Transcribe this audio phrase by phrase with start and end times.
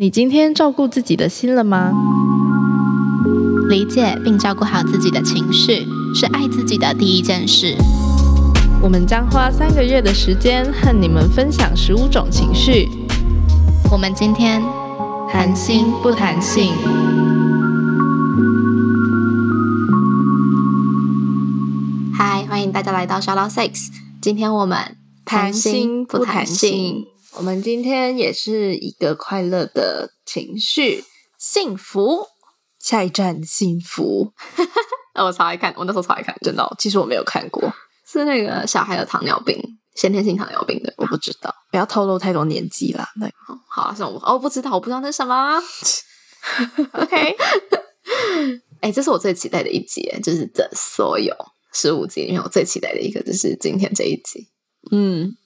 [0.00, 1.90] 你今天照顾自己的心了吗？
[3.68, 7.74] 理解并照顾好自己的情绪，是爱自己的第一件事。
[8.80, 12.88] 我们将花三个月的时间和你们分享十五种情绪。
[13.90, 14.62] 我们今天
[15.32, 16.72] 谈心不谈性。
[22.14, 23.88] 嗨，欢迎大家来到 s h o u t Six。
[24.20, 27.08] 今天我们谈心不谈性。
[27.36, 31.04] 我们今天也是一个快乐的情绪，
[31.38, 32.26] 幸福。
[32.78, 34.32] 下一站，幸福。
[35.14, 36.64] 我超爱看，我那时候超爱看，真的。
[36.78, 37.70] 其实我没有看过，
[38.06, 39.60] 是那个小孩有糖尿病，
[39.94, 41.54] 先天性糖尿病的，我不知道。
[41.70, 43.08] 不要透露太多年纪啦。
[43.16, 43.30] 那
[43.68, 45.60] 好，算我哦，不知道，我不知道那是什么。
[46.92, 47.36] OK，
[48.80, 51.34] 哎，这是我最期待的一集，就是这所有
[51.72, 54.48] 十五集里面，我最期待的一个就是今天这一集。
[54.90, 55.36] 嗯。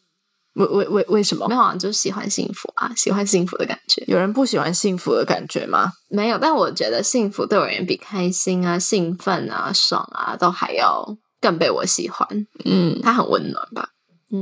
[0.55, 1.49] 为为为为什么？
[1.49, 4.05] 没有啊，就是喜欢幸福啊，喜欢幸福的感觉。
[4.07, 5.91] 有人不喜欢幸福的感觉吗？
[6.09, 12.29] 没有，但我觉得幸福对我而言，比开心啊、兴奋啊、爽啊，都还要更被我喜欢。
[12.65, 13.89] 嗯，它很温暖吧？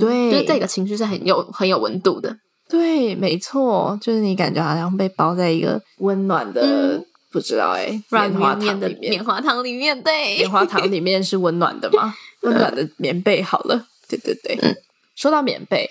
[0.01, 2.37] 对，就这个情绪是很有很有温度的。
[2.69, 10.01] 对，没错，就是你感觉好像被包在一个温暖的，不知道哎，棉花糖的棉花糖里面。
[10.03, 12.15] 对，棉花糖里面是温暖的吗？
[12.43, 13.43] 温暖的棉被。
[13.43, 14.77] 好了，对对对，嗯。
[15.21, 15.87] 说到棉被，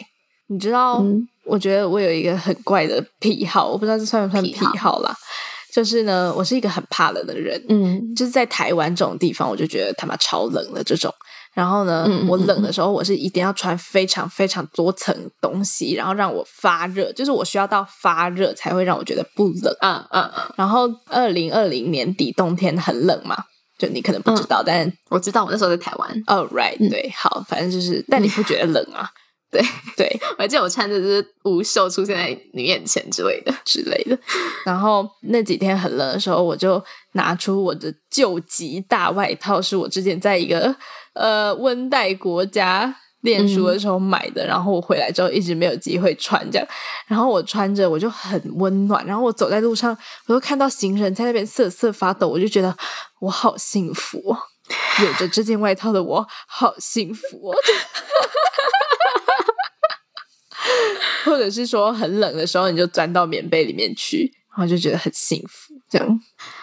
[0.48, 1.06] 你知道，
[1.46, 5.16] 我觉得我有一个很怪的癖好，我不知道这算不算癖好啦。
[5.72, 11.14] 就是呢，我是一个很怕冷的人，嗯，就是在台湾这种地方，我就觉得他妈超冷的这种。
[11.54, 19.72] 然后呢，我冷的时候，我是一定要穿非常非常多层东西，然后让我发热，就是我需要到发热才会让我觉得不冷。
[19.82, 20.54] 嗯嗯嗯。
[20.56, 23.38] 然后二零二零年底冬天很冷嘛，
[23.80, 26.24] 就你可能不知道，但我知道，我那时候在台湾。
[26.28, 29.10] 哦，right，对，好，反正就是，但你不觉得冷啊？
[29.52, 29.60] 对
[29.98, 34.16] 对，我记得我穿着就是无袖出现在你面前之类的之类的。
[34.64, 36.80] 然后那几天很冷的时候，我就
[37.14, 40.76] 拿出我的救急大外套，是我之前在一个
[41.14, 44.46] 呃温带国家念书的时候买的。
[44.46, 46.68] 然后我回来之后一直没有机会穿这样。
[47.08, 49.06] 然后我穿着我就很温暖。
[49.06, 49.98] 然后我走在路上，
[50.28, 52.76] 我就看到行人在那边瑟瑟发抖，我就觉得
[53.20, 54.18] 我好幸福，
[55.04, 57.54] 有着这件外套的我好幸福。
[61.26, 65.74] 或者是说很冷的时候，你就钻到棉被里面去，然后就觉得很幸福。
[65.90, 66.20] 这样，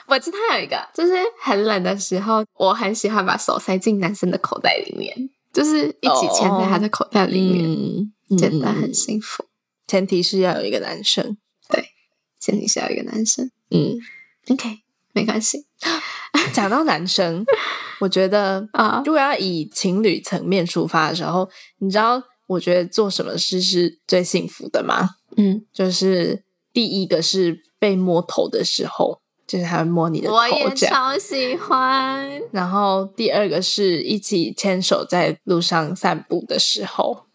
[0.07, 5.15] 我知道有一个，就是很冷的时候，我很喜欢把手塞进男生的口袋里面，
[5.57, 9.45] 就是一起牵在他的口袋里面，真的很幸福。
[9.87, 11.37] 前提是要有一个男生，
[11.69, 11.85] 对，
[12.41, 13.51] 前提是要一个男生。
[13.71, 13.97] 嗯
[14.49, 14.81] ，OK，
[15.13, 15.67] 没关系。
[16.53, 17.45] 讲到男生，
[18.01, 22.23] 我觉得啊，如果要以情侣层面出发的时候，你知道。
[22.49, 25.17] 我觉得做什么事是最幸福的吗？
[25.37, 32.41] 嗯，就是第一个是被摸头的时候，就是他会摸你的头，我也超喜欢。
[32.53, 37.27] 然后第二个是一起牵手在路上散步的时候，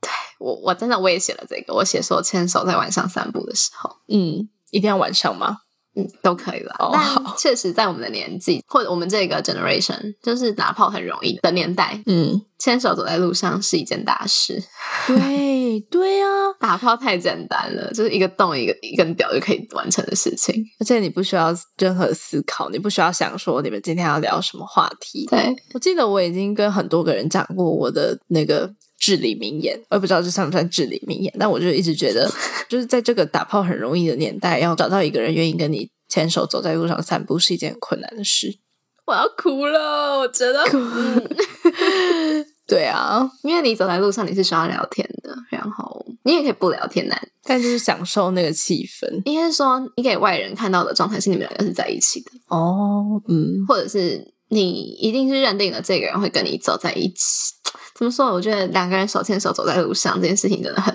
[0.00, 5.58] 对我我真的我也写了这个，我写说牵手在晚上散步的时候，嗯，一定要晚上吗？
[5.96, 6.74] 嗯，都可以了。
[6.92, 7.02] 但
[7.36, 14.62] 确实，在我们的年纪，或者我们这个 generation，就是打炮很容易的年代，嗯，牵手走在路上是一件大事。
[15.06, 16.26] 对对啊，
[16.58, 25.26] 打炮太简单了，就是一个洞一个一根屌就可以完成的事情，而且你不需要任何思考，你不需要想说你们今天要聊什么话题。
[25.30, 28.72] 对我记得我已经跟很多个人讲过我的那个。
[29.04, 32.26] 至理名言，我也不知道这算不算至理名言，但我就一直觉得，
[32.70, 38.56] 就是在这个打炮很容易的年代，要找到一个人愿意跟你牵手走在路上散步，是一件很困难的事。
[39.04, 40.64] 我要哭了，我觉得，
[42.66, 49.20] 对啊，因为你走在路上，你是需要聊天的，然后你也可以不聊天难， 但就是享受那个气氛。
[49.26, 57.52] 应该说，你给外人看到的状态是你们两个是在一起的哦，嗯，或者是你一定是认定了这个人会跟你走在一起。
[57.94, 58.32] 怎么说？
[58.32, 60.94] 我觉得两个人手牵手走在路上这件事情真的很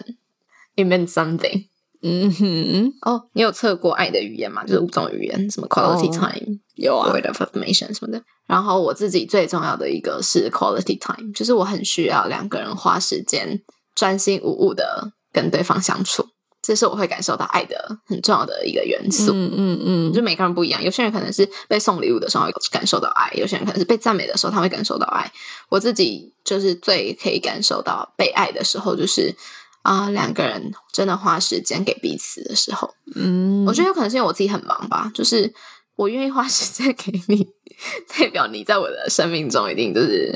[0.76, 1.68] it meant something。
[2.02, 4.64] 嗯哼，哦，你有测过爱的语言吗？
[4.64, 8.24] 就是五种语言，什么 quality time，有啊，word of affirmation 什么的。
[8.48, 13.62] 然后我自己最重要的一个是 quality time，就是我很需要两个人花时间
[13.94, 16.26] 专心无误的跟对方相处。
[16.70, 19.32] 这是我会感受到爱的很重要的一个元素。
[19.34, 25.32] 嗯嗯嗯，就每个人不一样，有些人可能是被送礼物的时候感受到爱，有些人可能是被赞美的时候他会感受到爱。
[25.70, 29.34] 我自己就是最可以感受到被爱的时候，就是
[29.82, 32.94] 啊两个人真的花时间给彼此的时候。
[33.16, 35.52] 嗯，我觉得有可能是因为我自己很忙吧，就是
[35.96, 37.48] 我愿意花时间给你，
[38.16, 40.32] 代表你在我的生命中一定就是。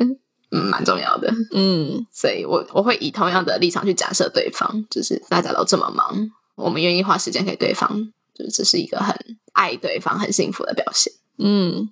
[0.53, 1.33] 嗯，蛮重要的。
[1.51, 6.15] 嗯，所以我我会以同样的立场去假设对方，就是大家都这么忙，
[6.55, 7.89] 我们愿意花时间给对方，
[8.35, 9.15] 就是这是一个很
[9.53, 11.11] 爱对方、很幸福的表现。
[11.39, 11.89] 嗯，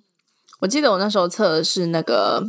[0.60, 2.44] 我记得我那时候测的是那个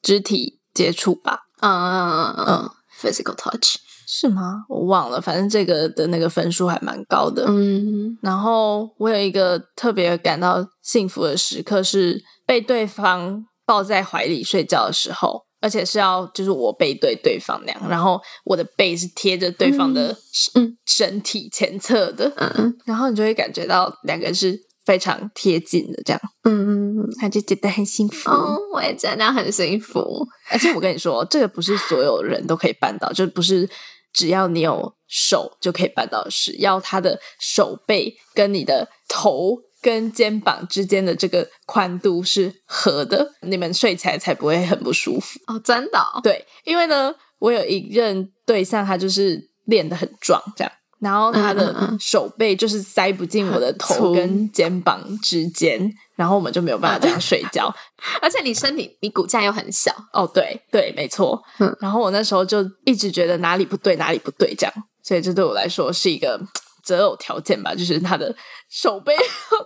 [0.00, 3.76] 肢体接触吧，嗯嗯嗯嗯嗯，physical touch
[4.06, 4.64] 是吗？
[4.70, 7.44] 我忘了，反正这个的那个分数还蛮高的。
[7.46, 20.16] 嗯然后我有一个特别感到幸福的时刻，是被对方抱在怀里睡觉的时候，而且是要就是我背对对方那样，然后我的背是贴着对方的
[20.54, 28.30] 嗯身体前侧的，嗯 然后你就会感觉到两个人是非常贴近的，这样嗯嗯，他就觉得很幸福。
[28.30, 30.26] 哦，我也觉得很幸福。
[30.50, 33.68] 而且我跟你说，这个不是所有人都可以办到，就不是
[34.12, 39.58] 只要你有手就可以办到的事，要他的手背跟你的头
[39.88, 45.40] 跟肩膀之间的这个宽度是合的，你们睡起来才不会很不舒服。
[45.46, 50.70] 哦，真的、哦，对，因为呢，我有一任对象，他就是练得很壮，这样。
[51.00, 57.74] 然后他的手背就是塞不进我的头跟肩膀之间，然后我们就没有办法这样睡觉。
[58.20, 61.42] 而且你身体你骨架又很小，哦，对对，没错。
[61.60, 66.38] 嗯然后我那时候就一直觉得哪里不对，哪里不对，这样，所以这对我来说是一个
[66.88, 68.34] 择偶条件吧，就是他的
[68.70, 69.14] 手背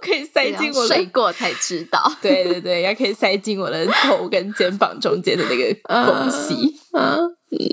[0.01, 2.13] 可以塞进我的睡，过才知道。
[2.21, 5.75] 对对对，要可以塞进我的头跟肩膀中间的那个
[6.05, 6.75] 缝隙。
[6.93, 7.31] 嗯，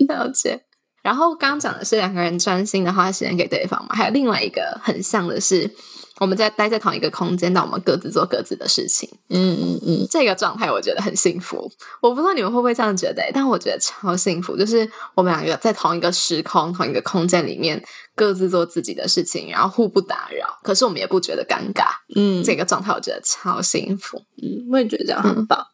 [0.08, 0.62] 了解。
[1.02, 5.72] 然后刚刚讲的是两个人专心的花时间给对方嘛，还有另外一个很像的是，
[6.20, 9.10] 我们在待在同一个空间，但我们各自做各自的事情。
[9.30, 11.72] 嗯嗯嗯，这个状态我觉得很幸福。
[12.02, 14.58] 我不知道你们会不会这样觉得、但我觉得超幸福。
[14.58, 17.82] 就是我们两个在同一个时空、同一个空间里面，
[18.20, 21.86] 各自做自己的事情，然后互不打扰，可是我们也不觉得尴尬。
[22.14, 24.18] 嗯，这个状态我觉得超幸福。
[24.42, 25.66] 嗯，我也觉得这样很棒。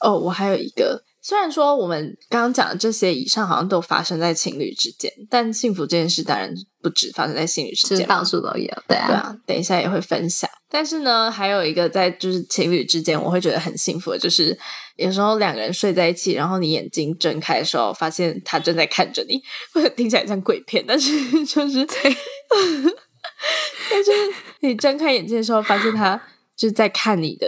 [0.00, 10.48] 哦，我还有一个，虽然说我们刚刚讲的这些以上好像都发生在情侣之间，但幸福这件事当然不止发生在情侣之就是间，到处都有，对啊，对啊，等一下也会分享。
[10.70, 14.56] 但是呢，还有一个在就是情侣之间，我会觉得很幸福的，就是
[14.96, 19.42] 有时候两个人睡在一起，然后你眼睛睁开的时候，发现他正在看着你，
[19.74, 21.12] 或 者听起来像鬼片，但是
[21.44, 21.84] 就是
[23.90, 24.10] 但是
[24.60, 26.16] 你睁开眼睛的时候，发现他
[26.56, 27.46] 就是在看你的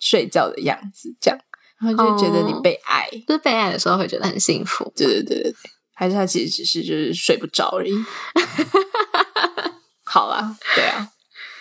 [0.00, 1.38] 睡觉的样子，这样，
[1.84, 3.08] 然后就会觉得你哦被爱。
[3.26, 4.92] 就是被爱的时候会觉得很幸福。
[4.96, 5.54] 对对对对对，
[5.94, 7.92] 还是他其实只是就是睡不着而已。
[10.04, 11.08] 好啦，对啊，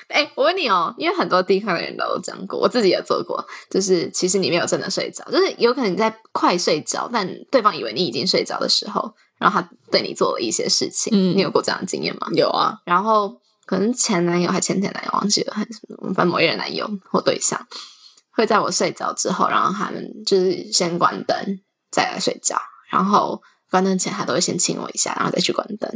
[0.10, 12.28] 哎、我问你哦，因为很多地方的人都有讲过，我自己也做过，就是其实你没有真的睡着，就是有可能你在快睡着，但对方以为你已经睡着的时候，然后他对你做了一些事情，嗯你有过这样的经验吗？
[12.36, 13.36] 有啊，然后
[13.66, 17.60] 可能前男友还前前男友忘记了，还是什么，反正某一任男友或对象，
[18.34, 21.38] 会在我睡着之后，然后他们就是先关灯
[21.92, 22.58] 再来睡觉，
[22.92, 25.90] 然后关灯前他都会先亲我一下，然后再去关灯。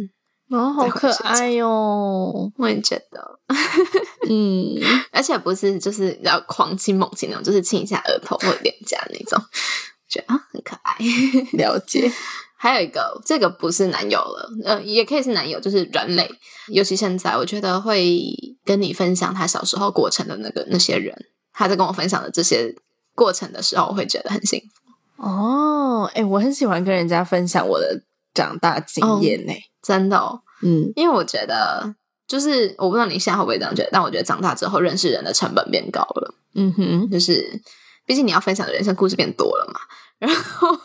[0.49, 3.39] 哦，好可爱哟、我也觉得，
[4.29, 4.77] 嗯，
[5.11, 9.37] 而且不是就是要狂亲猛亲那种，就是亲一下额头或脸颊那种，
[10.07, 10.95] 觉得啊很可爱。
[11.53, 12.09] 了解。
[12.59, 16.27] 还有一个，这个不是男友了，呃，也可以是男友，就是人类。
[16.69, 18.19] 尤其现在，我觉得会
[18.65, 21.15] 跟你分享他小时候过程的那个那些人，
[21.57, 22.75] 他在跟我分享的这些
[23.15, 25.23] 过程的时候，我会觉得很幸福。
[25.23, 28.03] 哦，哎、我很喜欢跟人家分享我的
[28.35, 31.95] 长大经验呢、真的、哦，嗯，因为我觉得，
[32.27, 36.35] 就是我不知道你现在会不会这样觉得，但我觉得长大之后认识人的成本变高了。
[36.53, 37.59] 嗯哼，就是
[38.05, 39.79] 毕竟你要分享的人生故事变多了嘛，
[40.19, 40.77] 然后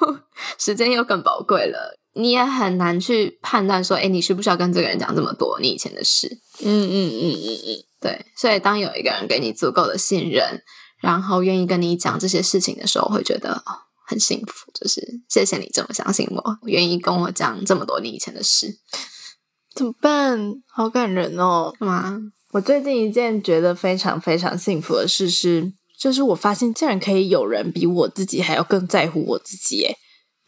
[0.57, 6.39] 时间又更宝贵了，你也很难去判断说，哎，你需不需要跟这个人讲这么多你以前的事？
[6.65, 10.61] 嗯嗯嗯嗯嗯，对，所以当有一个人给你足够的信任，
[11.01, 13.73] 然后愿意跟你讲这些事情的时候，会觉得哦，
[14.07, 18.77] 很幸福，就是谢谢你这么相信我，愿意跟我讲这么多你以前的事，
[19.77, 20.55] 怎么办？
[20.67, 21.73] 好感人哦！
[21.79, 22.19] 干嘛？
[22.51, 29.97] 我最近一件觉得非常非常幸福的事是，就是我发现竟然可以有人比我自己还要更在乎我自己耶。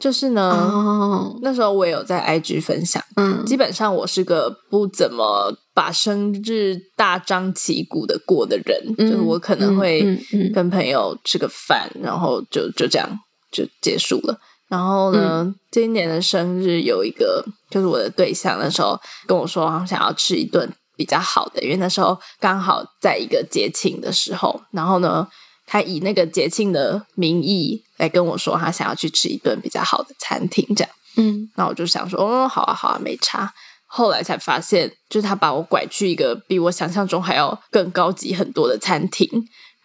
[0.04, 10.04] 就是呢，哦，那时候我也有在 IG 分享，嗯基本上我是个不怎么把生日大张旗鼓的过的人，嗯就是我可能会
[10.52, 13.18] 跟朋友吃个饭，然后就就这样
[13.50, 14.38] 就结束了。
[14.68, 25.26] 然后呢，嗯今年的生日有一个就是我的对象，那时候跟我说他想要吃一顿比较好的，因为那时候刚好在一个节庆的时候，然后呢。
[25.66, 30.90] 他以那个节庆的名义来跟我说，他想要去吃一顿比较好的餐厅，这样。
[31.16, 33.52] 嗯那我就想说，哦，好啊，好啊，没差。
[33.87, 39.28] 后来才发现，就是他把我拐去一个比我想象中还要更高级很多的餐厅，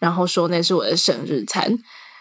[0.00, 1.78] 然后说那是我的生日餐。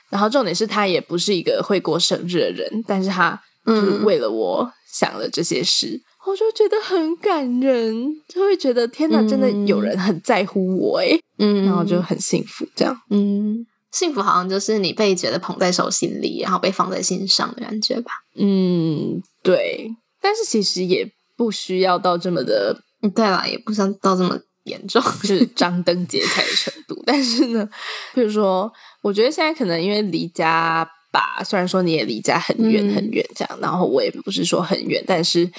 [0.09, 5.99] 然后重点是他也不是一个会过生日的人，但是他就是为了我想了这些事。
[6.29, 19.89] 我就觉得很感人，就会觉得天哪，真的有人很在乎我哎，嗯，然后就很幸福，这样，嗯，幸福好像就是你被觉得捧在手心里，然后被放在心上的感觉吧，嗯，对，
[20.21, 22.79] 但是其实也不需要到这么的，
[23.15, 27.67] 对啦，也不需要到这么严重，就是张灯结彩的程度，但是呢，
[28.13, 28.71] 比如说，
[29.01, 35.49] 我觉得现在可能因为离家吧，虽然说你也离家很远很远这样，然后我也不是说很远，但是。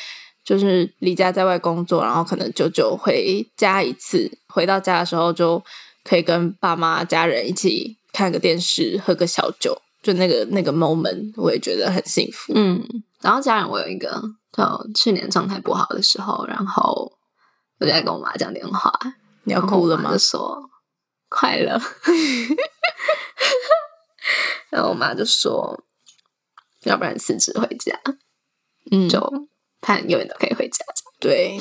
[0.42, 4.38] 就是离家在外工作，然后可能久久回家一次。
[4.48, 5.62] 回到家的时候，就
[6.02, 12.52] 可以跟爸妈、家人一起看个电视，喝个小酒，就那个那个 moment，我也觉得很幸福。
[12.56, 12.82] 嗯，
[13.20, 14.20] 然后家人，我有一个，
[14.52, 17.12] 就去年状态不好的时候，然后
[17.78, 18.92] 我就在跟我妈讲电话，
[19.44, 20.10] 你要哭了吗？
[20.12, 20.70] 就说
[21.28, 21.80] 快乐，
[24.70, 25.84] 然后我妈就说，
[26.82, 27.96] 要不然辞职回家，
[28.90, 29.20] 嗯，就。
[29.80, 30.84] 看永远都可以回家，
[31.18, 31.58] 对，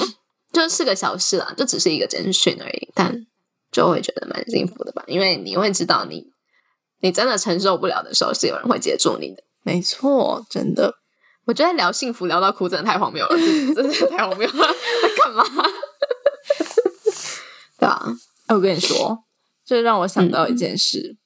[0.51, 3.25] 就是个小事啦，就只是一个简讯而已，但
[3.71, 6.25] 就会觉得蛮幸福的吧，因为你会知道你
[7.01, 9.43] 你真的承受不了的时候，是有人会接住你的。
[9.61, 10.95] 没错，真的，
[11.45, 13.38] 我觉得聊幸福聊到哭真的太荒谬了，
[13.75, 14.53] 真的太荒谬了，
[15.01, 15.43] 在干嘛？
[17.77, 18.05] 对啊，
[18.47, 19.23] 我跟你说，
[19.65, 21.17] 这让我想到一件事，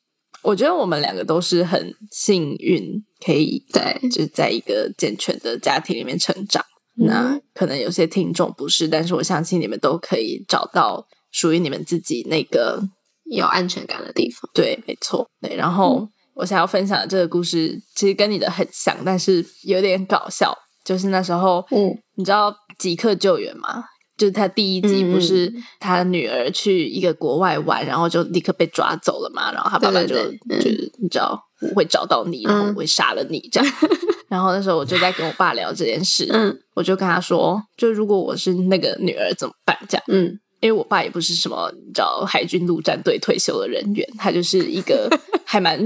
[0.41, 6.65] 我觉得我们两个都是很幸运，可以在，就是在一个健全的家庭里面成长。
[6.95, 12.81] 那可能有些听众不是，但是我相信你们都可以找到属于你们自己那个
[13.25, 14.49] 有安全感的地方。
[14.53, 15.27] 对，没错。
[15.41, 20.55] 对，然后我想要分享的这个故事，其实跟你的很像，但是有点搞笑。
[20.83, 23.85] 就是那时候，嗯，你知道即刻救援吗？
[24.17, 30.15] 就是他第一集不是他女儿去一个国外玩，然后就立刻被抓走了嘛，然后他爸爸就
[30.49, 33.73] 就是你知道我会找到你，然后我会杀了你这样。
[34.33, 39.77] 然后那时候我就在跟我爸聊这件事，嗯，我就跟他说，就如果我是那个女儿怎么办？
[39.87, 45.07] 这样，嗯，因为我爸也不是什么你知道海军陆战队退休的人员，他就是一个
[45.45, 45.79] 还蛮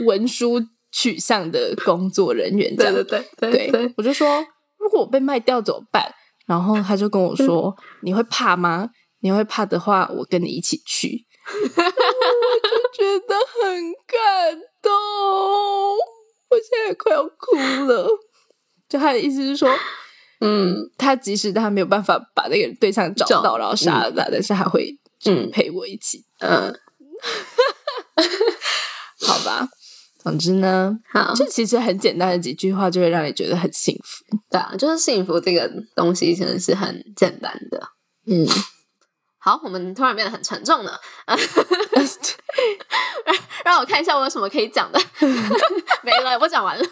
[0.00, 0.60] 文书
[0.92, 4.44] 取向的工作人员，这样，对对对对，我就说，
[4.78, 6.12] 如果我被卖掉怎么办？
[6.46, 8.90] 然后他就跟我说，你会怕吗？
[9.20, 11.80] 你会怕的话，我跟你一起去，我就
[12.92, 14.92] 觉得很感动。
[16.50, 18.08] 我现在快要哭了，
[18.88, 19.68] 就他的意思是说，
[20.40, 26.74] 嗯，他即使他没有办法把那个对象找到，然后杀了他，但是还会嗯陪我一起，嗯，
[29.26, 29.68] 好吧。
[30.20, 34.24] 总之呢，好，这其实很简单的几句话，就会让你觉得很幸福。
[34.50, 37.80] 对啊，就是幸福这个东西真的是很简单的，
[38.26, 38.46] 嗯。
[39.40, 40.98] 好，我们突然变得很沉重了。
[43.64, 44.98] 让我看一下我有什么可以讲的。
[46.02, 46.84] 没了，我讲完了。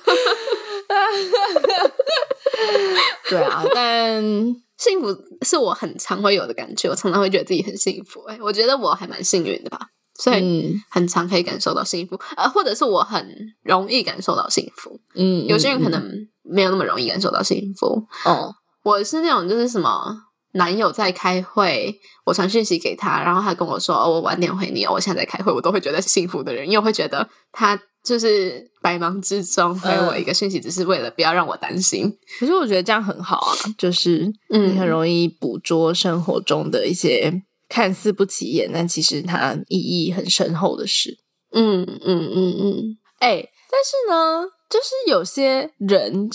[3.29, 4.23] 对啊，但
[4.76, 5.09] 幸福
[5.43, 8.23] 是我很常会有的感觉，我常常会觉得自己很幸福。
[8.25, 12.19] 哎，我觉得我还蛮幸运的吧，所以很常可以感受到幸福。
[12.37, 13.29] 呃，或者是我很
[13.62, 15.00] 容易感受到幸福。
[15.15, 16.03] 嗯，有些人可能
[16.43, 18.07] 没有那么容易感受到幸福。
[18.25, 20.25] 哦，我是那种就是什么。
[20.56, 21.94] 男友在开会，
[22.25, 32.12] 我传讯息给他，然后他跟我说：“哦，我晚点回你哦，我现在在开会。”我都会觉得幸福的人，因为会觉得他就是百忙之中回我一个讯息，只是为了不要让我担心。
[32.38, 41.18] 可是我觉得这样很好啊，就是你很容易捕捉生活中的一些看似不起眼，但其实它意义很深厚的事。
[41.52, 44.55] 嗯嗯嗯嗯，哎，但是呢。
[44.68, 46.28] 就是有些人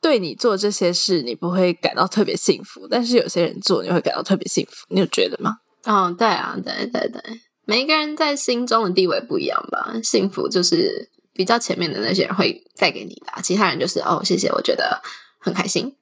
[0.00, 4.86] 对你做这些事，你不会感到特别幸福；但是有些人做，你会感到特别幸福。
[4.90, 5.56] 你有觉得吗？
[5.84, 7.22] 哦，对啊，对对对，
[7.64, 9.94] 每一个人在心中的地位不一样吧。
[10.02, 15.00] 幸福就是比较前面的那些人会带给你的，其他人就是哦，谢谢，我觉得
[15.38, 15.94] 很开心，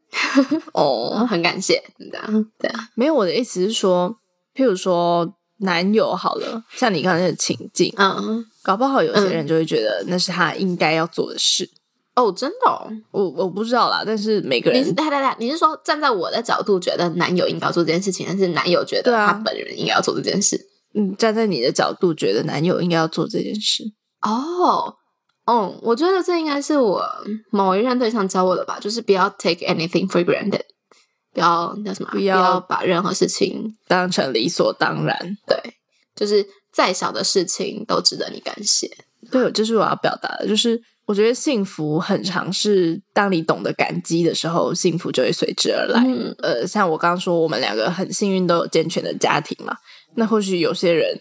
[0.73, 2.27] 哦， 很感谢，对啊，
[2.59, 2.89] 对啊。
[2.95, 4.19] 没有，我的意思是说，
[4.55, 11.69] 譬如说男友好了，像你刚才那个情境，嗯，搞不好有些人就会觉得那是他应该要做的事。
[12.15, 14.03] 哦，真的，我我不知道啦。
[14.05, 20.59] 但是每个人，对对对，你是说站在我的角度觉得男友应该做这件事情，还是男友觉得他本人应该要做这件事？
[20.95, 23.85] 嗯，站在你的角度觉得男友应该要做这件事。
[24.23, 24.95] 哦，
[25.45, 27.05] 嗯，我觉得这应该是我
[27.51, 30.63] 某一任对象教我的吧，就是不要 take anything for granted，
[31.37, 35.17] 不要叫什么，不要把任何事情当成理所当然。
[35.47, 35.57] 对，
[36.17, 38.91] 就是再小的事情都值得你感谢。
[39.31, 40.83] 对，这是我要表达的，就是。
[41.07, 46.05] 我觉得幸福很常是当你懂得感激的时候，幸福就会随之而来。
[46.43, 49.73] 呃，像我刚刚说，我们两个很幸运都有健全的家庭嘛。
[50.17, 51.17] 那或许有些人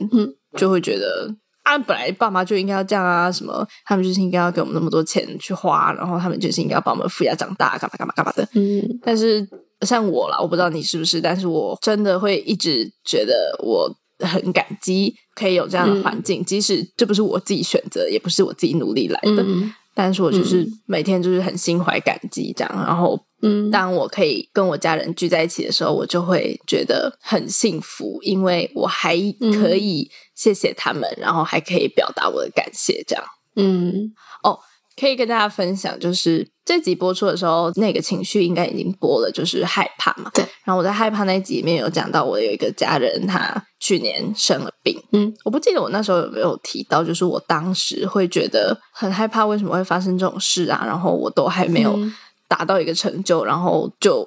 [0.58, 1.32] 就会觉得
[1.62, 8.50] 啊，本来爸妈就应该要这样啊，什么他们就是应该要给我们那么多钱去花，然后他们就是应该要把我们抚养长大，干嘛干嘛干嘛的。
[8.54, 9.48] 嗯，但是
[9.82, 19.46] 像我啦，我不知道你是不是，但是我真的会一直觉得我很感激，可以有这样的环境，即使这不是我自己选择，也不是我自己努力来的，
[19.94, 22.74] 但是我就是每天就是很心怀感激这样。
[22.76, 29.16] 然后，嗯，当我可以跟我家人聚在一起的时候，我就会觉得很幸福，因为我还
[29.54, 33.24] 可以谢谢他们，然后还可以表达我的感谢，这样。
[33.58, 34.25] 嗯，哦。
[35.00, 40.32] 可以跟大家分享，就是这集播出的时候，那个情绪应该已经播了，就是害怕嘛。
[40.34, 40.46] 对。
[40.64, 44.98] 然后我在害怕那集里面有讲到，我有一个家人，他去年生了病。
[45.12, 45.34] 嗯。
[45.44, 50.84] 我不记得我那时候有没有提到，就是我当时会觉得很害怕，为什么会发生这种事啊？
[50.86, 52.00] 然后我都还没有
[52.48, 54.26] 达到一个成就，然后就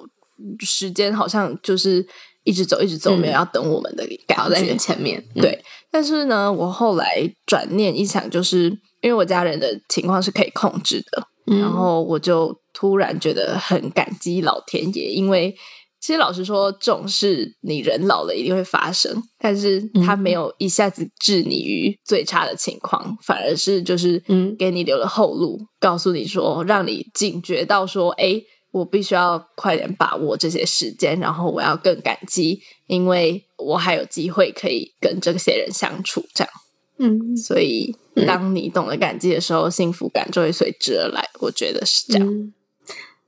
[0.59, 2.05] 时间好像就是
[2.43, 5.21] 一直走，一直走，没有要等我们的感觉在前面。
[5.33, 5.58] 对。
[5.91, 8.79] 但是呢，我后来转念一想，就是。
[9.01, 11.25] 因为我家人的情况是可以控制的，
[11.57, 15.55] 然后我就突然觉得很感激老天爷，因为
[16.01, 28.41] 其实老实说，这种事你人老了一定会发生，但是他没有一下子置你于最差的情况，反而是就是嗯给你留了后路，告诉你说，让你警觉到说，哎，
[28.71, 36.53] 我必须要快点把握这些时间，然后我要更感激，因为我还有机会可以跟这些人相处，这样。
[37.01, 37.95] 嗯，所以
[38.27, 41.29] 当你懂得感激的时候，幸福感就会随之而来。
[41.39, 42.53] 我觉得是这样。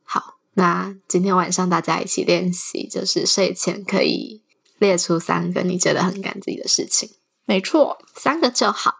[0.03, 4.41] 好，那今天晚上大家一起练习，就是睡前可以
[4.77, 7.09] 列出三个你觉得很感激的事情。
[7.45, 8.93] 没错，三个就好，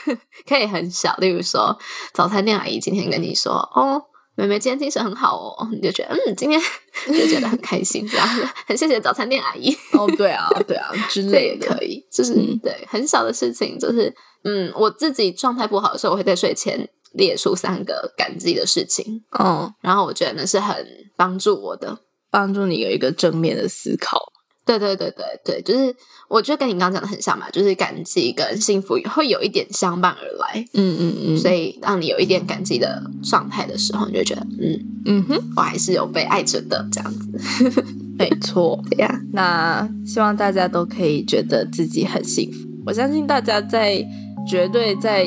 [0.46, 1.16] 可以很小。
[1.16, 1.78] 例如说，
[2.12, 4.04] 早餐店阿姨今天跟你说：“哦，
[4.42, 6.60] 妹妹今天精神很好哦。”你就觉得嗯，今天
[7.06, 8.28] 就觉得很开心，这样
[8.66, 9.74] 很谢谢早餐店阿姨。
[9.92, 14.14] 哦，对啊，对啊，之 类的可以，就是对很小的事情，就是。
[14.44, 19.20] 嗯，我自己状态不好的时候，我会在睡前列出三个感激的事情。
[19.36, 21.98] 嗯，然后我觉得那是很帮助我的，
[22.30, 24.32] 帮助你有一个正面的思考。
[24.68, 25.94] 对对对对对，就是
[26.28, 30.64] 我觉得跟你刚刚讲的很像嘛，就是感激跟幸福会有一点相伴而来。
[30.74, 37.32] 嗯嗯嗯，所以当你有一点感激的状态的时候，你就觉得嗯嗯哼，我还是有被爱着的这样子。
[38.18, 39.20] 没错， 对呀。
[39.32, 42.68] 那希望大家都可以觉得自己很幸福。
[42.84, 44.06] 我相信大家在。
[44.46, 45.26] 绝对在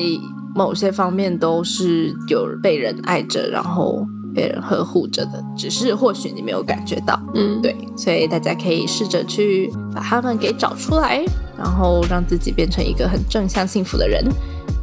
[0.52, 7.18] 某些方面都是有被人爱着，然后被人呵护着的，只是或许你没有感觉到。
[7.34, 11.24] 嗯，对，所以大家可以试着去把他们给找出来，
[11.56, 14.24] 然后让自己变成一个很正向、幸福的人。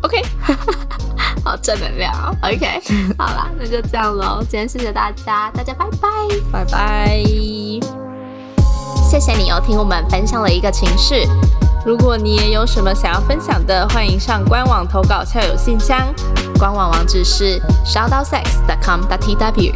[0.02, 0.22] OK，
[1.44, 2.14] 好正能量。
[2.42, 2.82] OK，
[3.18, 4.40] 好啦，那就这样喽。
[4.42, 6.08] 今天谢谢大家，大家拜拜，
[6.52, 7.24] 拜拜。
[9.10, 11.28] 谢谢你哦，听我们分享了一个情绪。
[11.86, 16.14] 如果你也有什么想要分享的，欢迎上官网投稿校友信箱，
[16.58, 19.74] 官网网址是 shoutsex.com.tw，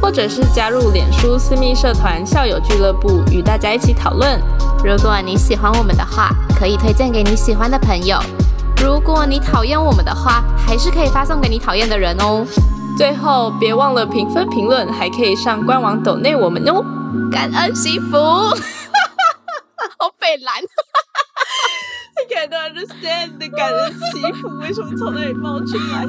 [0.00, 4.38] 或者是加入脸书私密社团校友俱乐部，与大家一起讨论。
[4.84, 8.18] 如果你喜欢我们的话，可以推荐给你喜欢的朋友；
[8.76, 12.44] 如果你讨厌我们的话，还是可以发送给你讨厌的人哦。
[12.98, 16.84] 最后，别忘了评分评论，还可以上官网抖内我们哦。
[17.32, 18.18] 感恩惜福，
[19.98, 20.54] 好北蓝。
[22.38, 26.06] I can't understand 的感人祈福为什么从那里冒出来？